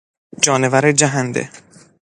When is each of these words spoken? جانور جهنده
جانور 0.43 0.91
جهنده 0.91 1.49